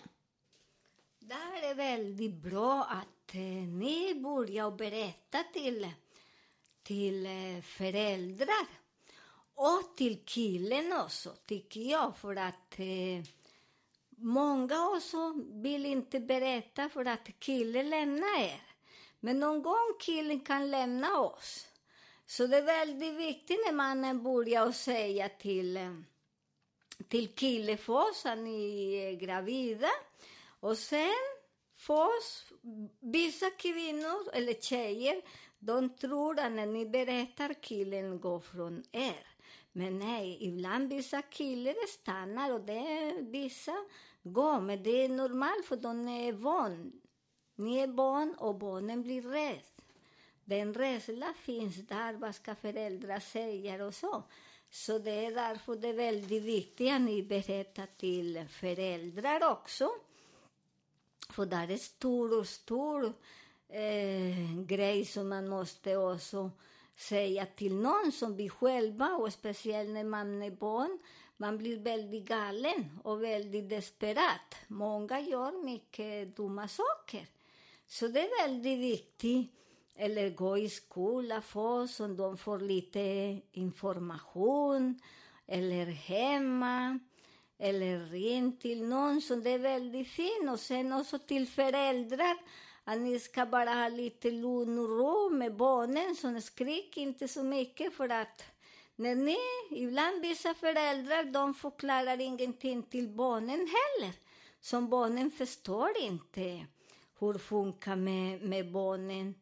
Det 1.20 1.67
är 1.67 1.76
väldigt 1.76 2.36
bra 2.36 2.84
att 2.84 3.36
eh, 3.36 3.41
ni 3.67 4.15
börjar 4.15 4.72
berätta 4.72 5.43
till, 5.54 5.88
till 6.84 7.26
eh, 7.26 7.62
föräldrar 7.63 8.67
och 9.56 9.98
till 9.98 10.24
killen 10.26 10.93
också, 10.93 11.30
tycker 11.46 11.82
jag. 11.82 12.17
För 12.17 12.36
att 12.36 12.80
eh, 12.80 13.26
många 14.17 14.89
också 14.89 15.34
vill 15.51 15.86
inte 15.86 16.19
berätta 16.19 16.89
för 16.89 17.06
att 17.06 17.39
killen 17.39 17.89
lämnar 17.89 18.39
er. 18.39 18.62
Men 19.19 19.39
någon 19.39 19.62
gång 19.62 19.93
killen 19.99 20.39
kan 20.39 20.71
lämna 20.71 21.19
oss. 21.19 21.67
Så 22.25 22.47
det 22.47 22.58
är 22.58 22.62
väldigt 22.62 23.13
viktigt 23.13 23.60
när 23.65 23.73
mannen 23.73 24.23
börjar 24.23 24.71
säga 24.71 25.30
till, 25.30 25.77
eh, 25.77 25.93
till 27.08 27.27
killen 27.27 27.77
först 27.77 28.25
att 28.25 28.38
ni 28.38 28.93
är 28.93 29.12
gravida. 29.12 29.89
Och 30.60 30.77
sen 30.77 31.13
först, 31.75 32.51
vissa 32.99 33.49
kvinnor 33.49 34.30
eller 34.34 34.53
tjejer, 34.53 35.21
de 35.60 35.89
tror 35.89 36.39
att 36.39 36.51
när 36.51 36.65
ni 36.65 36.86
berättar 36.86 37.53
killen 37.62 38.19
går 38.19 38.39
från 38.39 38.84
er. 38.91 39.27
Men 39.71 39.99
nej, 39.99 40.38
ibland 40.41 40.93
vissa 40.93 41.21
killar 41.21 41.88
stannar 41.88 42.53
och 42.53 42.62
det 42.62 42.73
är 42.73 43.21
vissa 43.21 43.75
gå. 44.33 44.59
Men 44.59 44.83
det 44.83 45.05
är 45.05 45.09
normalt 45.09 45.65
för 45.65 45.75
de 45.75 46.07
är 46.07 46.33
van. 46.33 47.01
Ni 47.55 47.77
är 47.77 47.87
barn 47.87 48.35
och 48.37 48.55
barnen 48.55 49.03
blir 49.03 49.21
rädda. 49.21 49.61
Den 50.45 50.73
rädslan 50.73 51.33
finns 51.33 51.75
där, 51.75 52.13
vad 52.13 52.35
ska 52.35 52.55
föräldrar 52.55 53.19
säga 53.19 53.85
och 53.85 53.93
så. 53.93 54.23
Så 54.69 54.99
det 54.99 55.25
är 55.25 55.31
därför 55.31 55.75
det 55.75 55.87
är 55.87 55.93
väldigt 55.93 56.43
viktigt 56.43 56.91
att 56.91 57.01
ni 57.01 57.23
berättar 57.23 57.87
till 57.97 58.45
föräldrar 58.49 59.51
också. 59.51 59.89
För 61.29 61.45
där 61.45 61.71
är 61.71 61.77
stor 61.77 62.39
och 62.39 62.47
stor 62.47 63.13
eh, 63.69 64.61
grej 64.65 65.05
som 65.05 65.29
man 65.29 65.49
måste 65.49 65.97
också 65.97 66.51
säga 66.95 67.45
till 67.45 67.75
någon 67.75 68.11
som 68.11 68.35
vi 68.35 68.49
själva, 68.49 69.07
och 69.07 69.33
speciellt 69.33 69.89
när 69.89 70.03
man 70.03 70.43
är 70.43 70.51
barn, 70.51 70.99
man 71.38 71.58
blir 71.58 71.78
väldigt 71.78 72.26
galen 72.26 73.00
och 73.04 73.23
väldigt 73.23 73.69
desperat. 73.69 74.56
Många 74.67 75.19
gör 75.19 75.63
mycket 75.63 76.36
dumma 76.36 76.67
saker. 76.67 77.28
Så 77.88 78.08
det 78.08 78.19
är 78.19 78.47
väldigt 78.47 78.80
viktigt, 78.80 79.52
eller 79.95 80.30
gå 80.30 80.58
i 80.58 80.69
skola 80.69 81.41
få, 81.41 81.88
så 81.88 82.08
de 82.08 82.38
får 82.38 82.60
lite 82.60 83.00
information, 83.52 85.00
eller 85.47 85.86
hemma, 85.86 87.00
eller 87.58 88.00
ring 88.00 88.58
till 88.58 88.84
någon, 88.84 89.21
så 89.21 89.36
det 89.36 89.50
är 89.50 89.60
väldigt 89.60 90.08
fint. 90.08 90.50
Och 90.52 90.60
sen 90.60 90.93
också 90.93 91.19
till 91.19 91.47
föräldrar, 91.47 92.38
att 92.84 93.00
ni 93.00 93.19
ska 93.19 93.45
bara 93.45 93.73
ha 93.73 93.89
lite 93.89 94.32
lugn 94.32 94.80
och 94.80 94.89
ro 94.89 95.30
med 95.30 95.56
barnen, 95.56 96.15
så 96.15 96.41
skrik 96.41 96.97
inte 96.97 97.28
så 97.28 97.43
mycket 97.43 97.93
för 97.93 98.10
att 98.10 98.43
när 98.99 99.15
ni, 99.15 99.38
ibland 99.71 100.21
vissa 100.21 100.53
föräldrar, 100.53 101.23
de 101.23 101.53
förklarar 101.53 102.21
ingenting 102.21 102.83
till 102.83 103.10
barnen 103.10 103.60
heller. 103.60 104.13
Som 104.62 104.89
barnen 104.89 105.31
förstår 105.31 105.97
inte 105.97 106.65
hur 107.19 107.33
det 107.33 107.39
funkar 107.39 107.95
med, 107.95 108.41
med 108.41 108.71
barnen 108.71 109.36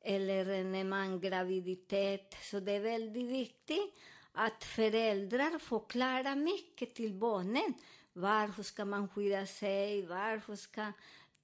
eller 0.00 0.64
när 0.64 0.84
man 0.84 1.20
graviditet. 1.20 2.34
Så 2.42 2.60
det 2.60 2.72
är 2.72 2.80
väldigt 2.80 3.28
viktigt 3.28 3.94
att 4.32 4.64
föräldrar 4.64 5.58
förklarar 5.58 6.36
mycket 6.36 6.94
till 6.94 7.14
barnen. 7.14 7.74
Varför 8.12 8.62
ska 8.62 8.84
man 8.84 9.08
skydda 9.08 9.46
sig? 9.46 10.06
Varför 10.06 10.56
ska 10.56 10.92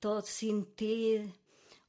ta 0.00 0.22
sin 0.22 0.74
tid? 0.74 1.30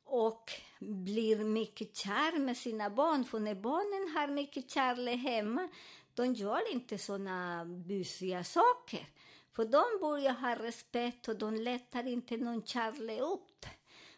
Och 0.04 0.52
blir 0.80 1.38
mycket 1.38 1.96
kär 1.96 2.40
med 2.40 2.58
sina 2.58 2.90
barn. 2.90 3.26
För 3.26 3.40
när 3.40 3.56
barnen 3.56 4.16
har 4.16 4.28
mycket 4.28 4.72
kärlek 4.72 5.20
hemma, 5.20 5.70
de 6.14 6.34
gör 6.34 6.72
inte 6.72 6.98
såna 6.98 7.66
busiga 7.66 8.44
saker. 8.44 9.08
För 9.56 9.66
de 9.66 9.84
börjar 10.02 10.34
ha 10.34 10.56
respekt 10.56 11.28
och 11.28 11.38
de 11.38 11.56
letar 11.56 12.08
inte 12.08 12.38
någon 12.38 12.64
kärlek 12.64 13.20
ut. 13.20 13.66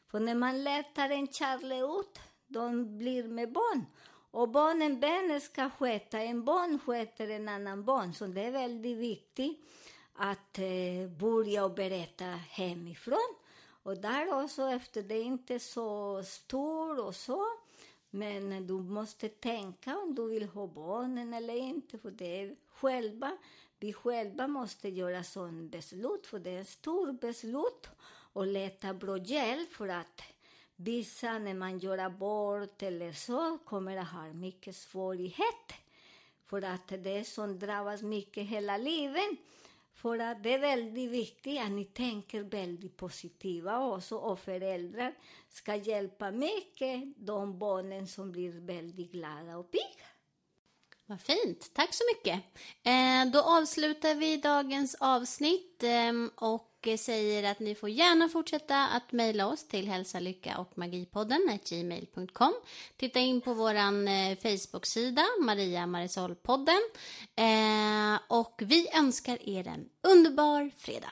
För 0.08 0.20
när 0.20 0.36
man 0.36 0.64
letar 0.64 1.10
en 1.10 1.28
kärlek 1.28 1.84
ut, 2.00 2.20
de 2.48 2.98
blir 2.98 3.24
med 3.24 3.52
barn. 3.52 3.86
Och 4.32 4.50
barnen 4.50 5.00
barnen 5.00 5.42
ska 5.42 5.70
sköta, 5.70 6.20
en 6.20 6.46
barn 6.46 6.80
sköter 6.80 7.30
en 7.30 7.50
annan 7.50 7.86
barn. 7.86 8.14
Så 8.14 8.28
det 8.28 8.42
är 8.42 8.52
väldigt 8.52 8.98
viktigt 8.98 9.60
att 10.14 10.60
eh, 10.60 11.10
börja 11.20 11.66
och 11.66 11.74
berätta 11.74 12.26
hemifrån. 12.50 13.36
Och 13.84 13.98
där 13.98 14.44
också, 14.44 14.70
efter 14.70 15.04
det 15.04 15.16
är 15.16 15.24
inte 15.24 15.60
så 15.60 16.24
stor 16.24 17.06
och 17.06 17.16
så, 17.16 17.46
men 18.10 18.68
du 18.68 18.74
måste 18.74 19.30
tänka 19.30 19.98
om 19.98 20.16
du 20.16 20.30
vill 20.30 20.50
ha 20.50 20.68
barnen 20.68 21.34
eller 21.34 21.56
inte, 21.56 21.98
för 21.98 22.12
det 22.12 22.42
är 22.42 22.56
själva, 22.68 23.38
vi 23.80 23.94
själva 23.94 24.48
måste 24.48 24.90
göra 24.90 25.24
sån 25.24 25.70
beslut, 25.70 26.28
för 26.28 26.40
det 26.40 26.50
är 26.50 26.62
ett 26.62 26.70
stort 26.70 27.20
beslut 27.20 27.88
och 28.34 28.48
leta 28.48 28.94
bra 28.94 29.18
hjälp 29.18 29.74
för 29.74 29.88
att 29.88 30.22
vissa, 30.76 31.40
när 31.40 31.54
man 31.54 31.80
gör 31.80 31.98
abort 31.98 32.84
eller 32.84 33.14
så, 33.14 33.58
kommer 33.66 33.98
att 33.98 34.08
ha 34.08 34.34
mycket 34.34 34.76
svårigheter. 34.76 35.76
För 36.46 36.62
att 36.62 36.88
det 36.88 37.18
är 37.18 37.24
som 37.24 37.60
drabbas 37.60 38.02
mycket 38.02 38.48
hela 38.48 38.78
livet. 38.78 39.30
För 40.02 40.20
att 40.20 40.44
det 40.44 40.54
är 40.54 40.60
väldigt 40.60 41.12
viktigt 41.12 41.62
att 41.62 41.72
ni 41.72 41.86
tänker 41.86 42.44
väldigt 42.44 42.98
positiva 42.98 43.80
också 43.80 44.16
och 44.16 44.40
föräldrar 44.40 45.14
ska 45.50 45.76
hjälpa 45.76 46.32
mycket 46.32 47.04
de 47.18 47.60
barnen 47.60 48.08
som 48.08 48.32
blir 48.32 48.52
väldigt 48.52 49.12
glada 49.12 49.58
och 49.58 49.72
pigga. 49.72 50.11
Vad 51.12 51.22
fint, 51.22 51.72
tack 51.74 51.94
så 51.94 52.04
mycket. 52.14 52.44
Eh, 52.84 53.32
då 53.34 53.42
avslutar 53.42 54.16
vi 54.16 54.38
dagens 54.38 54.96
avsnitt 55.00 55.84
eh, 55.84 56.12
och 56.36 56.88
säger 57.00 57.52
att 57.52 57.60
ni 57.60 57.76
får 57.76 57.90
gärna 57.90 58.30
fortsätta 58.30 58.88
att 58.88 59.12
mejla 59.12 59.48
oss 59.48 59.68
till 59.68 59.88
hälsa, 59.88 60.20
lycka 60.20 60.58
och 60.58 60.78
magipodden 60.78 61.60
gmail.com. 61.70 62.54
Titta 62.98 63.20
in 63.20 63.42
på 63.42 63.54
vår 63.54 63.76
eh, 63.76 64.38
Facebook-sida 64.42 65.26
Maria 65.42 65.86
Marisol-podden 65.86 66.82
eh, 67.36 68.20
och 68.28 68.62
vi 68.66 68.88
önskar 68.98 69.50
er 69.50 69.68
en 69.68 69.90
underbar 70.02 70.72
fredag. 70.78 71.12